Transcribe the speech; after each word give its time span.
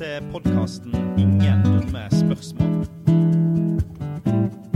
til 0.00 0.22
podkasten 0.32 0.94
'Ingen 1.20 1.64
dumme 1.64 2.06
spørsmål'. 2.08 2.86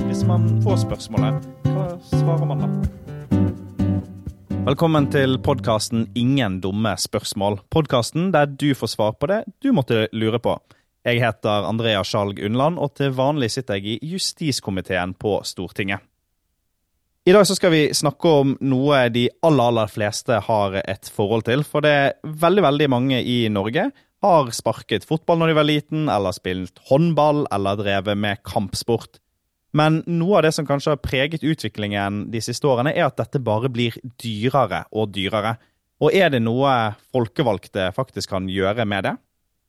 Hvis 0.06 0.24
man 0.28 0.62
får 0.62 0.76
spørsmålet, 0.76 1.34
hva 1.64 1.86
svarer 2.10 2.44
man 2.44 2.58
da? 2.60 2.68
Velkommen 4.66 5.10
til 5.10 5.38
podkasten 5.38 6.08
'Ingen 6.14 6.60
dumme 6.60 6.96
spørsmål'. 6.96 7.58
Podkasten 7.70 8.32
der 8.32 8.44
du 8.44 8.74
får 8.74 8.86
svar 8.86 9.12
på 9.12 9.26
det 9.26 9.44
du 9.62 9.72
måtte 9.72 10.08
lure 10.12 10.38
på. 10.38 10.58
Jeg 11.04 11.20
heter 11.20 11.68
Andrea 11.68 12.02
Skjalg 12.02 12.44
Undland, 12.44 12.78
og 12.78 12.94
til 12.94 13.10
vanlig 13.10 13.50
sitter 13.50 13.74
jeg 13.74 13.84
i 13.84 13.98
justiskomiteen 14.02 15.14
på 15.14 15.40
Stortinget. 15.44 15.98
I 17.26 17.32
dag 17.32 17.46
så 17.46 17.54
skal 17.54 17.70
vi 17.70 17.94
snakke 17.94 18.28
om 18.28 18.58
noe 18.60 19.08
de 19.08 19.28
aller, 19.42 19.64
aller 19.64 19.86
fleste 19.86 20.40
har 20.40 20.82
et 20.88 21.12
forhold 21.16 21.42
til. 21.42 21.64
For 21.64 21.80
det 21.80 21.90
er 21.90 22.12
veldig, 22.24 22.62
veldig 22.62 22.90
mange 22.90 23.22
i 23.24 23.48
Norge 23.48 23.90
har 24.24 24.48
sparket 24.56 25.04
fotball 25.04 25.40
når 25.40 25.52
de 25.52 25.58
var 25.58 25.68
liten, 25.68 26.08
eller 26.08 26.34
spilt 26.36 26.80
håndball, 26.88 27.44
eller 27.52 27.78
drevet 27.80 28.18
med 28.18 28.42
kampsport. 28.46 29.20
Men 29.74 30.00
noe 30.06 30.38
av 30.38 30.46
det 30.46 30.54
som 30.54 30.66
kanskje 30.68 30.94
har 30.94 31.02
preget 31.02 31.44
utviklingen 31.44 32.28
de 32.32 32.40
siste 32.44 32.68
årene, 32.70 32.94
er 32.94 33.08
at 33.08 33.18
dette 33.18 33.42
bare 33.42 33.70
blir 33.74 33.96
dyrere 34.22 34.84
og 34.94 35.10
dyrere. 35.16 35.56
Og 36.02 36.14
er 36.14 36.30
det 36.30 36.42
noe 36.44 36.94
folkevalgte 37.14 37.90
faktisk 37.96 38.32
kan 38.34 38.48
gjøre 38.50 38.86
med 38.88 39.08
det? 39.08 39.14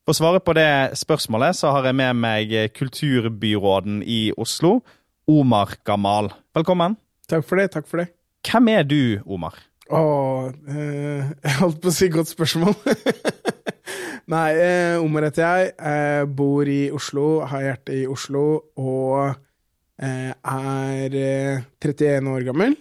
For 0.06 0.14
å 0.14 0.18
svare 0.20 0.42
på 0.46 0.54
det 0.54 0.94
spørsmålet 1.00 1.58
så 1.58 1.72
har 1.74 1.88
jeg 1.88 1.98
med 1.98 2.20
meg 2.22 2.54
kulturbyråden 2.76 4.04
i 4.06 4.30
Oslo, 4.38 4.78
Omar 5.26 5.74
Gamal. 5.86 6.30
Velkommen. 6.54 6.94
Takk 7.26 7.42
for 7.48 7.58
det. 7.58 7.72
takk 7.74 7.90
for 7.90 8.04
det. 8.04 8.12
Hvem 8.46 8.70
er 8.70 8.86
du, 8.86 9.18
Omar? 9.26 9.58
Å, 9.90 10.02
eh, 10.70 11.26
jeg 11.42 11.58
holdt 11.58 11.82
på 11.82 11.90
å 11.90 11.94
si 11.94 12.10
godt 12.14 12.30
spørsmål. 12.30 12.78
Nei, 14.26 14.50
eh, 14.58 14.96
Omar 14.98 15.28
heter 15.28 15.44
jeg. 15.44 15.74
Eh, 15.78 16.24
Bor 16.26 16.66
i 16.66 16.90
Oslo, 16.90 17.44
har 17.46 17.62
hjerte 17.62 17.94
i 17.94 18.06
Oslo 18.10 18.42
og 18.74 19.36
eh, 20.02 20.32
er 20.34 21.14
31 21.78 22.08
eh, 22.08 22.32
år 22.34 22.46
gammel. 22.48 22.74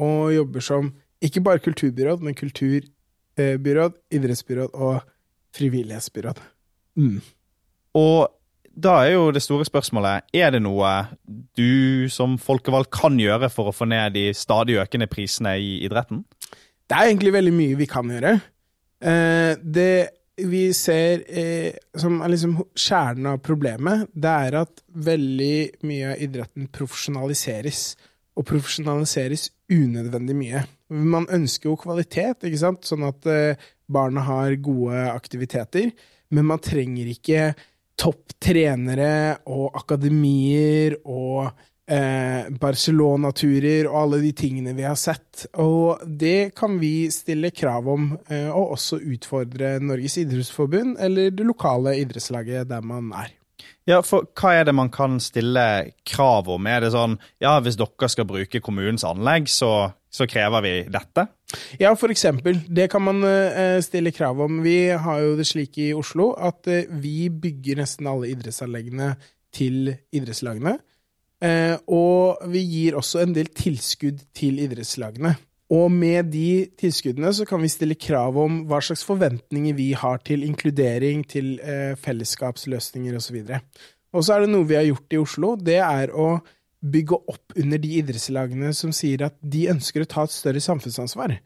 Og 0.00 0.32
jobber 0.32 0.64
som 0.64 0.88
ikke 1.20 1.42
bare 1.44 1.60
kulturbyråd, 1.60 2.24
men 2.24 2.38
kulturbyråd, 2.38 4.00
idrettsbyråd 4.14 4.74
og 4.74 5.00
frivillighetsbyråd. 5.58 6.40
Mm. 6.96 7.20
Og 7.98 8.28
da 8.78 8.94
er 9.02 9.16
jo 9.16 9.30
det 9.34 9.42
store 9.42 9.66
spørsmålet 9.66 10.28
er 10.38 10.52
det 10.54 10.60
noe 10.62 10.90
du 11.58 12.06
som 12.12 12.36
folkevalgt 12.40 12.92
kan 12.94 13.18
gjøre 13.18 13.50
for 13.50 13.68
å 13.68 13.74
få 13.74 13.88
ned 13.90 14.14
de 14.14 14.28
stadig 14.36 14.78
økende 14.78 15.08
prisene 15.10 15.56
i 15.58 15.80
idretten? 15.86 16.22
Det 16.88 16.96
er 16.96 17.10
egentlig 17.10 17.34
veldig 17.34 17.52
mye 17.52 17.78
vi 17.80 17.88
kan 17.90 18.08
gjøre. 18.08 18.38
Eh, 19.02 19.52
det 19.60 20.17
vi 20.46 20.68
ser 20.76 21.24
eh, 21.26 21.74
som 21.98 22.20
er 22.22 22.32
liksom 22.32 22.58
kjernen 22.78 23.32
av 23.32 23.40
problemet, 23.44 24.06
det 24.14 24.34
er 24.48 24.58
at 24.62 24.82
veldig 25.08 25.86
mye 25.88 26.12
av 26.12 26.22
idretten 26.24 26.68
profesjonaliseres. 26.74 27.82
Og 28.38 28.46
profesjonaliseres 28.46 29.48
unødvendig 29.74 30.36
mye. 30.38 30.60
Man 30.94 31.26
ønsker 31.34 31.72
jo 31.72 31.80
kvalitet, 31.80 32.46
ikke 32.46 32.60
sant? 32.60 32.86
sånn 32.86 33.08
at 33.08 33.26
eh, 33.26 33.58
barna 33.90 34.22
har 34.28 34.54
gode 34.62 35.08
aktiviteter, 35.10 35.90
men 36.30 36.46
man 36.46 36.62
trenger 36.62 37.10
ikke 37.10 37.50
topp 37.98 38.36
trenere 38.38 39.40
og 39.50 39.74
akademier 39.80 41.00
og 41.02 41.50
eh, 41.88 42.48
Barcelona-turer 42.60 43.88
og 43.88 43.96
alle 44.02 44.20
de 44.22 44.32
tingene 44.36 44.74
vi 44.76 44.86
har 44.86 44.98
sett. 44.98 45.46
Og 45.60 46.04
det 46.04 46.54
kan 46.58 46.78
vi 46.80 47.08
stille 47.14 47.52
krav 47.54 47.88
om, 47.88 48.12
eh, 48.28 48.48
og 48.48 48.76
også 48.76 49.00
utfordre 49.00 49.78
Norges 49.80 50.18
idrettsforbund 50.22 50.98
eller 51.00 51.32
det 51.34 51.46
lokale 51.48 51.96
idrettslaget 52.02 52.68
der 52.70 52.84
man 52.84 53.12
er. 53.16 53.34
Ja, 53.88 54.02
for 54.04 54.28
hva 54.36 54.52
er 54.58 54.66
det 54.68 54.74
man 54.76 54.90
kan 54.92 55.16
stille 55.22 55.62
krav 56.06 56.48
om? 56.52 56.66
Er 56.68 56.84
det 56.84 56.92
sånn 56.92 57.16
ja, 57.40 57.56
hvis 57.64 57.78
dere 57.80 58.10
skal 58.12 58.28
bruke 58.28 58.60
kommunens 58.60 59.02
anlegg, 59.08 59.48
så, 59.48 59.88
så 60.12 60.28
krever 60.28 60.62
vi 60.62 60.74
dette? 60.92 61.24
Ja, 61.80 61.94
for 61.96 62.12
eksempel. 62.12 62.60
Det 62.68 62.90
kan 62.92 63.06
man 63.06 63.24
uh, 63.24 63.80
stille 63.80 64.12
krav 64.12 64.42
om. 64.44 64.60
Vi 64.62 64.90
har 64.92 65.22
jo 65.24 65.32
det 65.40 65.48
slik 65.48 65.80
i 65.80 65.88
Oslo 65.96 66.34
at 66.36 66.68
vi 67.00 67.30
bygger 67.32 67.80
nesten 67.80 68.12
alle 68.12 68.28
idrettsanleggene 68.34 69.14
til 69.56 69.94
idrettslagene. 70.12 70.76
Uh, 71.44 71.76
og 71.86 72.48
vi 72.50 72.64
gir 72.66 72.96
også 72.98 73.22
en 73.22 73.34
del 73.36 73.50
tilskudd 73.54 74.24
til 74.36 74.58
idrettslagene. 74.64 75.36
Og 75.74 75.92
med 75.92 76.30
de 76.32 76.66
tilskuddene 76.80 77.30
så 77.36 77.44
kan 77.46 77.60
vi 77.60 77.68
stille 77.68 77.98
krav 78.00 78.38
om 78.40 78.62
hva 78.70 78.80
slags 78.80 79.04
forventninger 79.04 79.76
vi 79.76 79.90
har 79.92 80.22
til 80.24 80.46
inkludering, 80.46 81.26
til 81.28 81.58
fellesskapsløsninger 82.00 83.18
osv. 83.18 83.42
Og 84.16 84.24
så 84.24 84.32
er 84.32 84.46
det 84.46 84.54
noe 84.54 84.64
vi 84.64 84.78
har 84.78 84.86
gjort 84.88 85.12
i 85.12 85.20
Oslo. 85.20 85.50
Det 85.60 85.76
er 85.84 86.14
å 86.16 86.38
bygge 86.80 87.18
opp 87.28 87.56
under 87.58 87.80
de 87.82 87.94
idrettslagene 88.00 88.72
som 88.76 88.94
sier 88.94 89.26
at 89.26 89.36
de 89.42 89.66
ønsker 89.72 90.04
å 90.04 90.10
ta 90.10 90.24
et 90.26 90.34
større 90.34 90.62
samfunnsansvar. 90.62 91.36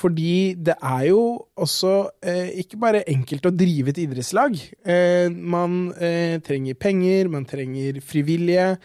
Fordi 0.00 0.54
det 0.56 0.74
er 0.80 1.04
jo 1.10 1.22
også 1.60 1.92
eh, 2.24 2.50
ikke 2.62 2.80
bare 2.80 3.04
enkelt 3.12 3.46
å 3.46 3.54
drive 3.54 3.92
et 3.92 4.00
idrettslag. 4.02 4.56
Eh, 4.84 5.28
man 5.30 5.92
eh, 6.00 6.38
trenger 6.44 6.78
penger, 6.80 7.30
man 7.32 7.46
trenger 7.48 8.00
frivillige, 8.04 8.76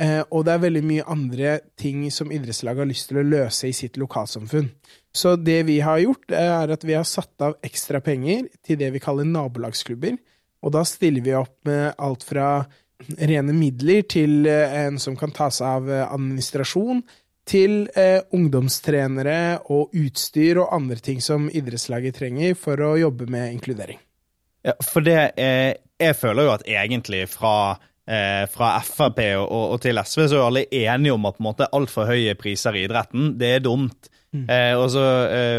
eh, 0.00 0.22
og 0.30 0.46
det 0.46 0.54
er 0.54 0.64
veldig 0.64 0.82
mye 0.86 1.06
andre 1.12 1.54
ting 1.80 2.02
som 2.14 2.32
idrettslaget 2.32 2.84
har 2.84 2.90
lyst 2.90 3.10
til 3.10 3.20
å 3.20 3.26
løse 3.26 3.68
i 3.68 3.76
sitt 3.76 4.00
lokalsamfunn. 4.00 4.70
Så 5.12 5.36
det 5.36 5.62
vi 5.68 5.80
har 5.84 6.02
gjort, 6.02 6.28
er 6.32 6.72
at 6.74 6.84
vi 6.86 6.96
har 6.96 7.06
satt 7.08 7.44
av 7.44 7.56
ekstra 7.66 8.02
penger 8.04 8.48
til 8.66 8.78
det 8.80 8.92
vi 8.94 9.02
kaller 9.02 9.28
nabolagsklubber. 9.28 10.18
Og 10.60 10.74
da 10.76 10.84
stiller 10.84 11.24
vi 11.24 11.34
opp 11.36 11.56
med 11.68 11.96
alt 11.98 12.26
fra 12.26 12.50
rene 13.16 13.54
midler 13.56 14.04
til 14.08 14.44
eh, 14.48 14.76
en 14.84 15.00
som 15.00 15.16
kan 15.16 15.32
ta 15.34 15.48
seg 15.54 15.66
av 15.80 15.90
eh, 15.90 16.06
administrasjon, 16.06 17.02
til 17.50 17.88
eh, 17.98 18.20
ungdomstrenere 18.36 19.60
og 19.72 19.94
utstyr 19.96 20.60
og 20.62 20.74
andre 20.76 21.00
ting 21.02 21.22
som 21.24 21.48
idrettslaget 21.48 22.20
trenger 22.20 22.54
for 22.58 22.80
å 22.84 22.94
jobbe 23.00 23.26
med 23.32 23.56
inkludering. 23.56 23.98
Ja, 24.66 24.74
for 24.84 25.00
det 25.00 25.32
eh, 25.40 25.72
Jeg 26.00 26.16
føler 26.16 26.46
jo 26.46 26.52
at 26.52 26.66
egentlig 26.68 27.26
fra, 27.32 27.76
eh, 28.10 28.44
fra 28.50 28.72
Frp 28.84 29.20
og, 29.38 29.46
og, 29.60 29.76
til 29.82 30.00
SV 30.02 30.24
så 30.26 30.40
er 30.40 30.46
alle 30.46 30.64
enige 30.66 31.14
om 31.14 31.28
at 31.30 31.38
på 31.38 31.44
en 31.44 31.48
måte 31.50 31.70
altfor 31.76 32.10
høye 32.10 32.34
priser 32.38 32.76
i 32.76 32.84
idretten, 32.88 33.34
det 33.40 33.54
er 33.56 33.64
dumt. 33.64 34.10
Mm. 34.34 34.44
Eh, 34.46 34.74
og 34.78 34.86
så 34.94 35.04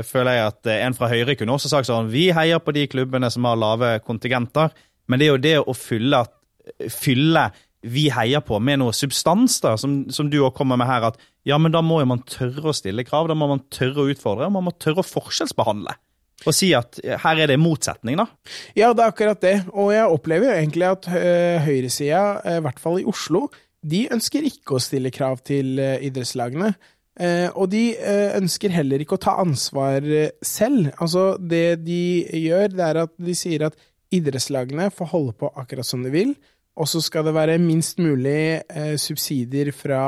føler 0.07 0.37
jeg 0.37 0.51
at 0.51 0.69
en 0.77 0.95
fra 0.95 1.09
Høyre 1.11 1.35
kunne 1.35 1.57
også 1.57 1.67
sagt 1.73 1.89
sånn 1.89 2.07
Vi 2.07 2.29
heier 2.31 2.61
på 2.63 2.71
de 2.71 2.85
klubbene 2.87 3.27
som 3.33 3.43
har 3.49 3.59
lave 3.59 3.97
kontingenter, 4.05 4.71
men 5.11 5.19
det 5.19 5.27
er 5.27 5.33
jo 5.33 5.43
det 5.43 5.57
å 5.59 5.75
fylle 5.75 6.23
fylle 6.91 7.49
vi 7.81 8.05
heier 8.13 8.43
på 8.45 8.59
med 8.61 8.79
noe 8.81 8.93
substans, 8.93 9.57
da, 9.63 9.73
som, 9.79 10.03
som 10.13 10.29
du 10.29 10.37
òg 10.43 10.53
kommer 10.57 10.77
med 10.77 10.89
her, 10.89 11.07
at 11.09 11.17
ja, 11.47 11.57
men 11.57 11.73
da 11.73 11.81
må 11.81 11.99
jo 12.01 12.09
man 12.11 12.21
tørre 12.29 12.69
å 12.69 12.77
stille 12.77 13.05
krav, 13.07 13.29
da 13.29 13.37
må 13.37 13.47
man 13.49 13.63
tørre 13.73 14.03
å 14.03 14.11
utfordre, 14.13 14.47
og 14.47 14.53
man 14.53 14.67
må 14.67 14.75
tørre 14.77 15.01
å 15.01 15.07
forskjellsbehandle. 15.07 15.95
Og 16.47 16.55
si 16.57 16.71
at 16.77 16.97
her 17.23 17.43
er 17.43 17.51
det 17.51 17.59
motsetning, 17.61 18.17
da. 18.17 18.25
Ja, 18.77 18.91
det 18.93 19.03
er 19.03 19.11
akkurat 19.11 19.43
det. 19.43 19.57
Og 19.73 19.91
jeg 19.93 20.07
opplever 20.09 20.49
jo 20.49 20.55
egentlig 20.55 20.87
at 20.89 21.09
uh, 21.11 21.59
høyresida, 21.65 22.23
uh, 22.41 22.55
i 22.57 22.63
hvert 22.65 22.81
fall 22.81 23.01
i 23.01 23.05
Oslo, 23.09 23.45
de 23.81 24.07
ønsker 24.13 24.45
ikke 24.45 24.77
å 24.77 24.81
stille 24.81 25.13
krav 25.13 25.39
til 25.47 25.79
idrettslagene. 25.81 26.75
Og 27.57 27.65
de 27.69 27.81
ønsker 28.37 28.71
heller 28.73 29.01
ikke 29.01 29.17
å 29.17 29.21
ta 29.21 29.33
ansvar 29.41 30.05
selv. 30.45 30.91
Altså, 31.01 31.23
det 31.41 31.81
de 31.83 32.21
gjør, 32.43 32.69
det 32.71 32.85
er 32.85 32.99
at 33.01 33.11
de 33.17 33.33
sier 33.35 33.65
at 33.65 33.75
idrettslagene 34.15 34.89
får 34.93 35.11
holde 35.11 35.35
på 35.39 35.49
akkurat 35.59 35.87
som 35.87 36.03
de 36.05 36.11
vil, 36.13 36.35
og 36.79 36.87
så 36.87 37.01
skal 37.03 37.25
det 37.27 37.35
være 37.35 37.59
minst 37.61 37.99
mulig 37.99 38.61
eh, 38.63 38.95
subsidier 38.99 39.71
fra 39.75 40.03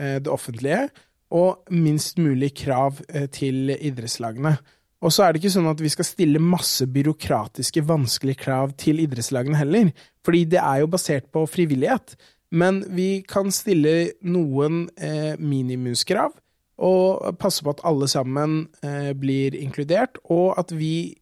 eh, 0.00 0.18
det 0.22 0.30
offentlige, 0.32 0.88
og 1.30 1.68
minst 1.70 2.18
mulig 2.18 2.54
krav 2.56 3.02
eh, 3.08 3.28
til 3.30 3.70
idrettslagene. 3.74 4.56
Og 5.04 5.14
så 5.14 5.24
er 5.24 5.32
det 5.32 5.42
ikke 5.42 5.54
sånn 5.54 5.70
at 5.70 5.80
vi 5.82 5.90
skal 5.92 6.06
stille 6.08 6.42
masse 6.42 6.86
byråkratiske, 6.90 7.84
vanskelige 7.86 8.42
krav 8.42 8.74
til 8.80 8.98
idrettslagene 9.04 9.60
heller, 9.60 9.92
fordi 10.26 10.42
det 10.56 10.58
er 10.62 10.82
jo 10.82 10.90
basert 10.90 11.28
på 11.34 11.44
frivillighet. 11.46 12.16
Men 12.50 12.80
vi 12.96 13.22
kan 13.28 13.52
stille 13.54 14.14
noen 14.26 14.86
eh, 14.96 15.38
minimumskrav, 15.38 16.34
og 16.78 17.38
passe 17.42 17.64
på 17.66 17.74
at 17.74 17.82
alle 17.86 18.06
sammen 18.10 18.60
eh, 18.86 19.10
blir 19.18 19.54
inkludert, 19.58 20.18
og 20.30 20.58
at 20.60 20.74
vi 20.74 21.14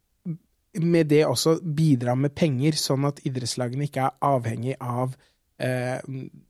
med 0.77 1.09
det 1.09 1.23
også 1.25 1.59
bidrar 1.61 2.19
med 2.21 2.35
penger, 2.37 2.77
sånn 2.77 3.09
at 3.09 3.23
idrettslagene 3.25 3.89
ikke 3.89 4.09
er 4.09 4.19
avhengig 4.29 4.77
av 4.81 5.15
eh, 5.61 6.01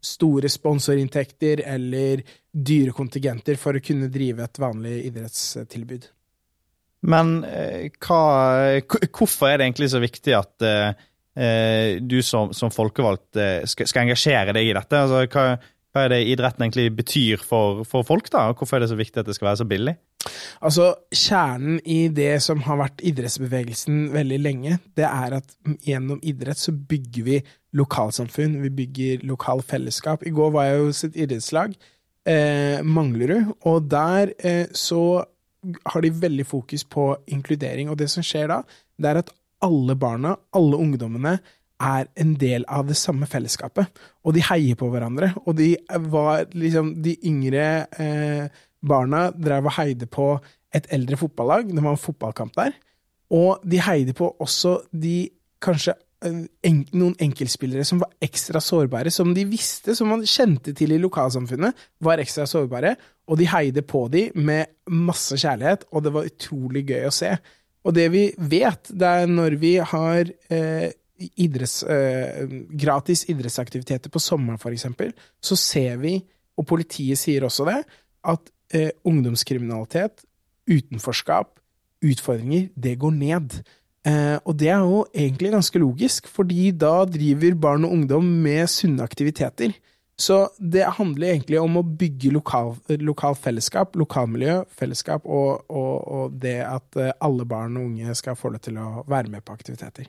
store 0.02 0.50
sponsorinntekter 0.50 1.62
eller 1.66 2.24
dyre 2.50 2.94
kontingenter 2.96 3.58
for 3.60 3.78
å 3.78 3.84
kunne 3.84 4.10
drive 4.10 4.42
et 4.42 4.62
vanlig 4.62 4.98
idrettstilbud. 5.12 6.10
Men 7.04 7.42
eh, 7.44 7.92
hva, 8.02 8.80
hvorfor 8.86 9.50
er 9.50 9.60
det 9.60 9.68
egentlig 9.68 9.90
så 9.92 10.00
viktig 10.02 10.34
at 10.36 10.66
eh, 10.66 11.04
eh 11.36 11.98
du 12.00 12.22
som, 12.24 12.52
som 12.56 12.72
folkevalgt 12.72 13.36
eh, 13.36 13.66
skal, 13.68 13.88
skal, 13.90 14.06
engasjere 14.06 14.56
deg 14.56 14.70
i 14.70 14.76
dette? 14.76 15.02
Altså, 15.02 15.26
hva, 15.28 15.58
hva 15.92 16.06
er 16.06 16.12
det 16.12 16.26
idretten 16.32 16.66
egentlig 16.66 16.90
betyr 16.96 17.42
for, 17.44 17.84
for, 17.88 18.06
folk, 18.06 18.30
da? 18.32 18.50
Hvorfor 18.52 18.78
er 18.78 18.84
det 18.84 18.92
så 18.92 18.98
viktig 18.98 19.22
at 19.22 19.28
det 19.28 19.36
skal 19.36 19.50
være 19.50 19.62
så 19.62 19.68
billig? 19.68 19.96
Altså, 20.64 20.90
Kjernen 21.14 21.78
i 21.84 22.06
det 22.12 22.34
som 22.44 22.64
har 22.66 22.80
vært 22.80 23.04
idrettsbevegelsen 23.06 24.10
veldig 24.14 24.40
lenge, 24.42 24.78
det 24.98 25.06
er 25.06 25.38
at 25.38 25.54
gjennom 25.86 26.18
idrett 26.26 26.60
så 26.60 26.74
bygger 26.74 27.28
vi 27.28 27.38
lokalsamfunn, 27.76 28.58
vi 28.64 28.72
bygger 28.80 29.24
lokal 29.28 29.62
fellesskap. 29.64 30.24
I 30.26 30.34
går 30.34 30.52
var 30.54 30.68
jeg 30.68 30.82
hos 30.82 31.04
et 31.06 31.16
idrettslag, 31.26 31.76
eh, 32.26 32.82
Manglerud, 32.84 33.54
og 33.68 33.90
der 33.90 34.32
eh, 34.40 34.66
så 34.72 35.24
har 35.92 36.04
de 36.04 36.12
veldig 36.22 36.46
fokus 36.46 36.84
på 36.84 37.10
inkludering. 37.32 37.90
Og 37.90 37.98
det 38.00 38.08
som 38.12 38.24
skjer 38.26 38.50
da, 38.52 38.62
det 38.98 39.10
er 39.10 39.22
at 39.22 39.32
alle 39.64 39.96
barna, 39.98 40.36
alle 40.56 40.80
ungdommene, 40.80 41.38
er 41.76 42.08
en 42.16 42.32
del 42.40 42.64
av 42.72 42.86
det 42.88 42.96
samme 42.96 43.28
fellesskapet. 43.28 43.90
Og 44.24 44.36
de 44.36 44.44
heier 44.48 44.78
på 44.80 44.88
hverandre. 44.92 45.34
Og 45.44 45.58
de 45.58 45.74
var 46.08 46.46
liksom 46.56 46.94
De 47.04 47.16
yngre 47.28 47.66
eh, 48.00 48.48
barna 48.80 49.28
drev 49.30 49.68
og 49.68 49.76
heide 49.76 50.08
på 50.08 50.30
et 50.74 50.88
eldre 50.92 51.18
fotballag. 51.20 51.68
Det 51.68 51.82
var 51.82 51.96
en 51.96 52.00
fotballkamp 52.00 52.56
der. 52.56 52.72
Og 53.34 53.60
de 53.66 53.82
heide 53.82 54.14
på 54.16 54.30
også 54.40 54.78
de 54.92 55.28
kanskje 55.62 55.96
en, 56.24 56.78
noen 56.96 57.14
enkeltspillere 57.22 57.84
som 57.86 58.00
var 58.00 58.12
ekstra 58.24 58.60
sårbare, 58.62 59.10
som 59.12 59.34
de 59.36 59.44
visste, 59.48 59.94
som 59.96 60.08
man 60.12 60.24
kjente 60.26 60.72
til 60.76 60.94
i 60.94 61.00
lokalsamfunnet, 61.02 61.86
var 62.04 62.22
ekstra 62.22 62.46
sårbare. 62.48 62.94
Og 63.28 63.40
de 63.40 63.48
heide 63.50 63.84
på 63.86 64.06
de 64.12 64.28
med 64.38 64.72
masse 64.92 65.36
kjærlighet, 65.36 65.86
og 65.92 66.06
det 66.06 66.14
var 66.14 66.28
utrolig 66.30 66.86
gøy 66.88 67.08
å 67.08 67.14
se. 67.14 67.34
Og 67.86 67.94
det 67.94 68.06
vi 68.14 68.28
vet, 68.50 68.90
det 68.90 69.10
er 69.20 69.30
når 69.30 69.58
vi 69.62 69.76
har 69.78 70.30
eh, 70.52 70.88
idretts, 71.42 71.82
eh, 71.90 72.46
gratis 72.70 73.26
idrettsaktiviteter 73.30 74.12
på 74.12 74.22
sommeren, 74.22 74.58
f.eks., 74.58 74.88
så 75.42 75.58
ser 75.58 76.00
vi, 76.02 76.16
og 76.56 76.66
politiet 76.66 77.20
sier 77.20 77.46
også 77.46 77.68
det, 77.68 77.80
at 78.26 78.52
eh, 78.74 78.90
ungdomskriminalitet, 79.06 80.24
utenforskap, 80.66 81.52
utfordringer, 82.06 82.70
det 82.74 82.96
går 82.98 83.14
ned. 83.14 83.60
Eh, 84.06 84.36
og 84.44 84.54
det 84.60 84.70
er 84.70 84.84
jo 84.86 85.02
egentlig 85.10 85.50
ganske 85.56 85.82
logisk, 85.82 86.28
fordi 86.30 86.70
da 86.70 87.00
driver 87.10 87.58
barn 87.58 87.86
og 87.88 87.96
ungdom 87.96 88.28
med 88.44 88.70
sunne 88.70 89.02
aktiviteter. 89.02 89.74
Så 90.16 90.46
det 90.56 90.86
handler 90.96 91.34
egentlig 91.34 91.58
om 91.60 91.76
å 91.76 91.84
bygge 91.84 92.30
lokal, 92.32 92.70
lokal 93.04 93.34
fellesskap, 93.36 93.98
lokalmiljø, 94.00 94.62
fellesskap, 94.78 95.26
og, 95.26 95.66
og, 95.68 95.96
og, 96.06 96.38
det 96.40 96.60
at 96.64 97.00
eh, 97.02 97.12
alle 97.20 97.44
barn 97.48 97.76
og 97.76 97.90
unge 97.90 98.14
skal 98.16 98.38
få 98.38 98.54
det 98.54 98.62
til 98.68 98.78
å 98.80 99.02
være 99.10 99.32
med 99.34 99.44
på 99.44 99.56
aktiviteter 99.56 100.08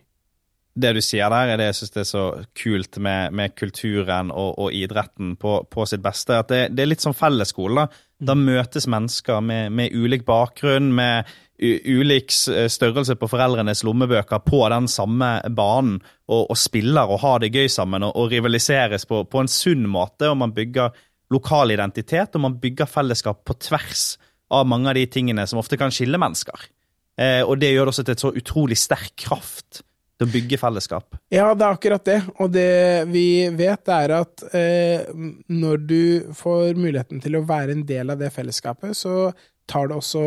det 0.77 0.93
du 0.93 1.01
sier 1.01 1.31
der, 1.33 1.51
er 1.51 1.59
det 1.59 1.71
jeg 1.71 1.77
syns 1.79 1.95
er 1.97 2.07
så 2.07 2.23
kult 2.57 2.99
med, 3.01 3.33
med 3.35 3.55
kulturen 3.57 4.29
og, 4.29 4.51
og, 4.61 4.67
idretten 4.75 5.35
på, 5.39 5.59
på, 5.71 5.85
sitt 5.89 6.03
beste. 6.05 6.37
At 6.37 6.51
det, 6.53 6.61
det 6.77 6.83
er 6.83 6.91
litt 6.91 7.03
som 7.03 7.15
fellesskole. 7.17 7.87
Da. 7.87 8.03
Da 8.17 8.33
mm. 8.33 8.45
møtes 8.49 8.87
mennesker 8.89 9.41
med, 9.45 9.73
med 9.77 9.93
ulik 9.93 10.25
bakgrunn, 10.27 10.93
med 10.95 11.27
ulik 11.57 12.29
størrelse 12.31 13.15
på 13.17 13.29
foreldrenes 13.31 13.81
lommebøker 13.85 14.43
på 14.45 14.61
den 14.69 14.87
samme 14.91 15.29
banen, 15.57 15.97
og, 16.29 16.51
og 16.51 16.59
spiller 16.59 17.09
og 17.09 17.21
har 17.23 17.41
det 17.41 17.53
gøy 17.55 17.69
sammen 17.71 18.05
og, 18.05 18.13
og 18.19 18.31
rivaliseres 18.33 19.07
på, 19.09 19.23
på, 19.25 19.41
en 19.41 19.49
sunn 19.51 19.87
måte. 19.89 20.29
og 20.29 20.37
Man 20.37 20.53
bygger 20.53 20.93
lokal 21.33 21.73
identitet, 21.73 22.35
og 22.37 22.45
man 22.45 22.59
bygger 22.61 22.89
fellesskap 22.89 23.43
på 23.47 23.57
tvers 23.67 24.15
av 24.53 24.67
mange 24.69 24.91
av 24.91 24.95
de 24.95 25.07
tingene 25.11 25.47
som 25.49 25.59
ofte 25.59 25.79
kan 25.79 25.91
skille 25.91 26.19
mennesker. 26.21 26.69
Eh, 27.17 27.41
og 27.41 27.57
det 27.59 27.73
gjør 27.73 27.87
det 27.87 27.93
også 27.95 28.05
til 28.05 28.15
et 28.15 28.23
så 28.23 28.33
utrolig 28.37 28.77
sterk 28.79 29.15
kraft 29.27 29.81
til 30.17 30.27
å 30.27 30.33
bygge 30.33 30.59
fellesskap? 30.61 31.17
Ja, 31.33 31.51
det 31.53 31.65
er 31.65 31.77
akkurat 31.77 32.05
det. 32.07 32.19
Og 32.41 32.51
det 32.53 33.07
vi 33.11 33.47
vet, 33.53 33.91
er 33.93 34.15
at 34.17 34.45
eh, 34.51 35.07
når 35.53 35.83
du 35.89 36.03
får 36.37 36.77
muligheten 36.77 37.21
til 37.23 37.37
å 37.37 37.45
være 37.47 37.77
en 37.77 37.85
del 37.87 38.13
av 38.13 38.21
det 38.21 38.31
fellesskapet, 38.35 38.97
så 38.97 39.29
tar 39.69 39.91
det 39.91 39.99
også 39.99 40.23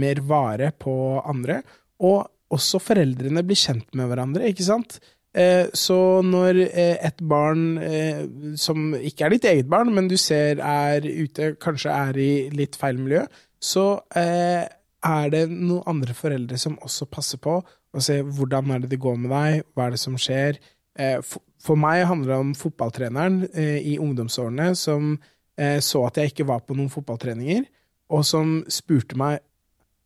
mer 0.00 0.22
vare 0.26 0.70
på 0.80 0.94
andre. 1.22 1.60
Og 2.04 2.24
også 2.54 2.80
foreldrene 2.82 3.42
blir 3.46 3.58
kjent 3.58 3.90
med 3.98 4.08
hverandre, 4.10 4.48
ikke 4.50 4.66
sant? 4.66 4.98
Eh, 5.34 5.66
så 5.74 5.98
når 6.22 6.60
eh, 6.68 6.94
et 7.02 7.22
barn 7.26 7.74
eh, 7.82 8.22
som 8.60 8.92
ikke 8.94 9.26
er 9.26 9.34
ditt 9.34 9.48
eget 9.50 9.70
barn, 9.70 9.90
men 9.96 10.06
du 10.10 10.14
ser 10.20 10.62
er 10.62 11.02
ute, 11.02 11.54
kanskje 11.62 11.90
er 11.90 12.20
i 12.22 12.30
litt 12.54 12.78
feil 12.78 13.00
miljø, 13.02 13.24
så 13.58 14.04
er 14.14 15.30
det 15.32 15.46
noen 15.48 15.86
andre 15.88 16.14
foreldre 16.16 16.58
som 16.60 16.76
også 16.84 17.08
passer 17.08 17.40
på 17.40 17.56
og 17.94 18.02
se 18.04 18.18
hvordan 18.22 18.74
er 18.74 18.82
det 18.82 18.92
det 18.94 19.00
går 19.02 19.16
med 19.20 19.32
deg, 19.32 19.64
hva 19.74 19.86
er 19.86 19.94
det 19.94 20.02
som 20.02 20.16
skjer. 20.20 20.58
Eh, 20.98 21.18
for 21.64 21.80
meg 21.80 22.04
handler 22.08 22.34
det 22.34 22.40
om 22.42 22.52
fotballtreneren 22.58 23.44
eh, 23.52 23.78
i 23.94 23.96
ungdomsårene 24.02 24.72
som 24.78 25.14
eh, 25.58 25.78
så 25.82 26.04
at 26.08 26.20
jeg 26.20 26.32
ikke 26.32 26.48
var 26.50 26.64
på 26.66 26.76
noen 26.76 26.92
fotballtreninger, 26.92 27.66
og 28.14 28.26
som 28.26 28.58
spurte 28.70 29.18
meg 29.18 29.40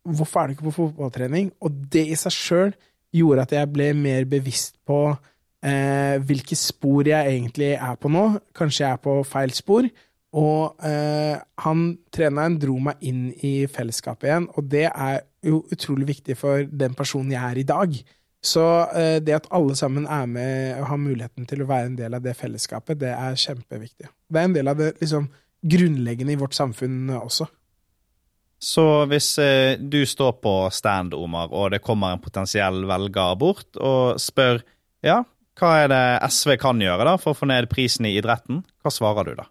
hvorfor 0.09 0.41
er 0.41 0.49
du 0.49 0.57
ikke 0.57 0.69
på 0.71 0.77
fotballtrening, 0.77 1.51
og 1.61 1.81
det 1.93 2.07
i 2.13 2.17
seg 2.17 2.33
sjøl 2.33 2.77
gjorde 3.13 3.45
at 3.45 3.57
jeg 3.57 3.73
ble 3.73 3.91
mer 3.97 4.29
bevisst 4.29 4.79
på 4.87 5.17
hvilke 5.59 6.55
spor 6.55 7.09
jeg 7.09 7.33
egentlig 7.33 7.73
er 7.75 7.97
på 7.99 8.07
nå. 8.13 8.21
Kanskje 8.55 8.85
jeg 8.85 8.95
er 8.95 9.01
på 9.03 9.15
feil 9.27 9.51
spor. 9.51 9.89
Og 10.37 10.85
eh, 10.85 11.39
han 11.65 11.85
treneren 12.13 12.59
dro 12.61 12.77
meg 12.85 13.01
inn 13.09 13.29
i 13.47 13.65
fellesskapet 13.71 14.29
igjen, 14.29 14.49
og 14.53 14.69
det 14.69 14.85
er 14.91 15.23
jo 15.45 15.63
utrolig 15.73 16.09
viktig 16.09 16.37
for 16.39 16.65
den 16.67 16.97
personen 16.99 17.35
jeg 17.35 17.43
er 17.43 17.61
i 17.61 17.67
dag. 17.69 17.99
Så 18.45 18.65
eh, 18.95 19.19
det 19.25 19.35
at 19.35 19.51
alle 19.55 19.75
sammen 19.79 20.07
er 20.07 20.27
med 20.31 20.79
og 20.79 20.89
har 20.93 21.01
muligheten 21.03 21.47
til 21.49 21.63
å 21.65 21.69
være 21.69 21.91
en 21.91 21.99
del 21.99 22.15
av 22.15 22.25
det 22.25 22.37
fellesskapet, 22.39 23.01
det 23.01 23.13
er 23.15 23.39
kjempeviktig. 23.39 24.11
Det 24.31 24.41
er 24.41 24.49
en 24.49 24.57
del 24.57 24.71
av 24.71 24.79
det 24.79 24.93
liksom, 25.01 25.27
grunnleggende 25.67 26.37
i 26.37 26.39
vårt 26.39 26.55
samfunn 26.55 27.11
også. 27.19 27.49
Så 28.59 28.85
hvis 29.11 29.33
eh, 29.43 29.79
du 29.79 30.03
står 30.07 30.39
på 30.43 30.55
stand, 30.75 31.15
Omar, 31.15 31.51
og 31.55 31.71
det 31.75 31.83
kommer 31.83 32.15
en 32.15 32.23
potensiell 32.23 32.83
velger 32.91 33.37
bort 33.39 33.79
og 33.79 34.19
spør 34.23 34.63
ja, 35.07 35.21
hva 35.59 35.71
er 35.83 35.91
det 35.91 36.03
SV 36.31 36.57
kan 36.63 36.83
gjøre 36.83 37.07
da 37.07 37.15
for 37.19 37.35
å 37.35 37.39
få 37.39 37.47
ned 37.51 37.69
prisen 37.71 38.07
i 38.07 38.17
idretten, 38.19 38.65
hva 38.83 38.93
svarer 38.95 39.31
du 39.31 39.39
da? 39.39 39.47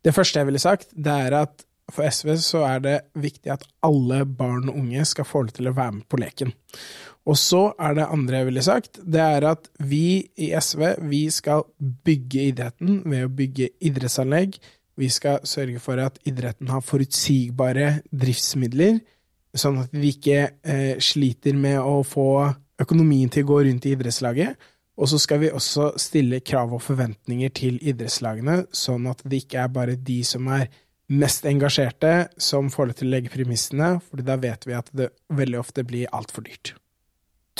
Det 0.00 0.12
første 0.16 0.40
jeg 0.40 0.48
ville 0.48 0.60
sagt, 0.60 0.92
det 0.96 1.16
er 1.28 1.36
at 1.42 1.64
for 1.94 2.06
SV 2.08 2.34
så 2.42 2.64
er 2.68 2.82
det 2.84 2.96
viktig 3.18 3.52
at 3.52 3.66
alle 3.86 4.24
barn 4.24 4.68
og 4.70 4.80
unge 4.80 5.04
skal 5.08 5.28
få 5.28 5.44
lov 5.46 5.54
til 5.56 5.70
å 5.70 5.76
være 5.76 5.98
med 5.98 6.08
på 6.10 6.20
leken. 6.20 6.52
Og 7.28 7.36
så 7.38 7.62
er 7.78 7.94
det 7.98 8.08
andre 8.08 8.40
jeg 8.40 8.48
ville 8.48 8.64
sagt, 8.64 9.00
det 9.04 9.20
er 9.20 9.46
at 9.50 9.68
vi 9.84 10.24
i 10.40 10.50
SV 10.56 10.82
vi 11.10 11.22
skal 11.32 11.66
bygge 11.78 12.48
idretten 12.50 13.02
ved 13.04 13.26
å 13.26 13.32
bygge 13.40 13.70
idrettsanlegg. 13.90 14.56
Vi 15.00 15.08
skal 15.12 15.44
sørge 15.48 15.80
for 15.82 16.00
at 16.02 16.18
idretten 16.28 16.72
har 16.72 16.84
forutsigbare 16.84 18.00
driftsmidler, 18.10 18.98
sånn 19.56 19.80
at 19.84 19.94
vi 19.94 20.14
ikke 20.14 20.40
eh, 20.62 20.98
sliter 21.02 21.56
med 21.58 21.78
å 21.80 22.00
få 22.06 22.26
økonomien 22.80 23.30
til 23.32 23.44
å 23.44 23.50
gå 23.52 23.62
rundt 23.68 23.88
i 23.88 23.94
idrettslaget. 23.96 24.68
Og 25.00 25.08
så 25.08 25.20
skal 25.20 25.40
vi 25.40 25.52
også 25.52 25.92
stille 26.00 26.42
krav 26.44 26.74
og 26.76 26.82
forventninger 26.84 27.52
til 27.56 27.78
idrettslagene, 27.80 28.64
sånn 28.72 29.08
at 29.08 29.22
det 29.24 29.44
ikke 29.44 29.62
er 29.62 29.72
bare 29.72 29.96
de 29.96 30.20
som 30.28 30.48
er 30.52 30.68
mest 31.10 31.46
engasjerte, 31.46 32.28
som 32.38 32.70
får 32.70 32.90
det 32.90 33.00
til 33.00 33.10
å 33.10 33.14
legge 33.16 33.32
premissene, 33.32 33.96
for 34.06 34.22
da 34.24 34.38
vet 34.40 34.66
vi 34.68 34.76
at 34.78 34.90
det 34.96 35.10
veldig 35.34 35.58
ofte 35.60 35.84
blir 35.86 36.10
altfor 36.14 36.46
dyrt. 36.46 36.74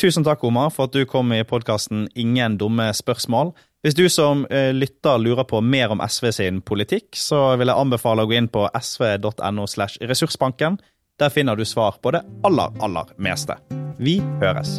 Tusen 0.01 0.25
takk, 0.25 0.45
Omar, 0.47 0.71
for 0.73 0.89
at 0.89 0.95
du 0.95 1.03
kom 1.09 1.33
i 1.35 1.43
podkasten 1.45 2.07
Ingen 2.15 2.57
dumme 2.61 2.89
spørsmål. 2.97 3.53
Hvis 3.85 3.97
du 3.97 4.07
som 4.13 4.47
eh, 4.53 4.71
lytter 4.77 5.21
lurer 5.21 5.45
på 5.49 5.61
mer 5.65 5.93
om 5.93 6.03
SV 6.05 6.31
sin 6.37 6.63
politikk, 6.63 7.11
så 7.17 7.57
vil 7.61 7.73
jeg 7.73 7.81
anbefale 7.81 8.25
å 8.25 8.31
gå 8.31 8.39
inn 8.39 8.49
på 8.53 8.67
sv.no 8.81 9.67
slash 9.69 10.01
ressursbanken. 10.05 10.79
Der 11.21 11.33
finner 11.33 11.57
du 11.57 11.67
svar 11.69 11.99
på 12.01 12.15
det 12.17 12.23
aller, 12.47 12.77
aller 12.81 13.13
meste. 13.21 13.59
Vi 14.01 14.21
høres. 14.41 14.79